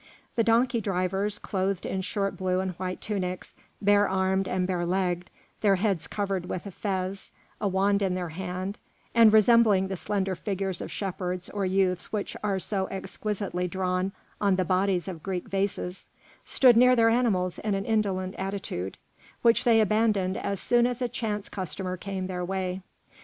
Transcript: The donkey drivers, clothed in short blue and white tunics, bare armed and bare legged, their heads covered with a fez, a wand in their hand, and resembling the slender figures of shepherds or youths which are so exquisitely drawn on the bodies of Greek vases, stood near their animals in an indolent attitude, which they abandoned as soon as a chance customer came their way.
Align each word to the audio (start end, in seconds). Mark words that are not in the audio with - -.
The 0.35 0.43
donkey 0.43 0.81
drivers, 0.81 1.37
clothed 1.37 1.85
in 1.85 2.01
short 2.01 2.35
blue 2.35 2.59
and 2.59 2.71
white 2.71 3.01
tunics, 3.01 3.55
bare 3.79 4.09
armed 4.09 4.47
and 4.47 4.65
bare 4.65 4.83
legged, 4.83 5.29
their 5.61 5.75
heads 5.75 6.07
covered 6.07 6.47
with 6.47 6.65
a 6.65 6.71
fez, 6.71 7.29
a 7.61 7.67
wand 7.67 8.01
in 8.01 8.15
their 8.15 8.29
hand, 8.29 8.79
and 9.13 9.31
resembling 9.31 9.89
the 9.89 9.95
slender 9.95 10.33
figures 10.33 10.81
of 10.81 10.91
shepherds 10.91 11.49
or 11.49 11.67
youths 11.67 12.11
which 12.11 12.35
are 12.43 12.57
so 12.57 12.87
exquisitely 12.87 13.67
drawn 13.67 14.11
on 14.41 14.55
the 14.55 14.65
bodies 14.65 15.07
of 15.07 15.21
Greek 15.21 15.47
vases, 15.47 16.07
stood 16.45 16.75
near 16.75 16.95
their 16.95 17.09
animals 17.09 17.59
in 17.59 17.75
an 17.75 17.85
indolent 17.85 18.33
attitude, 18.39 18.97
which 19.43 19.65
they 19.65 19.79
abandoned 19.81 20.35
as 20.35 20.59
soon 20.59 20.87
as 20.87 21.03
a 21.03 21.07
chance 21.07 21.47
customer 21.47 21.95
came 21.95 22.25
their 22.25 22.43
way. 22.43 22.81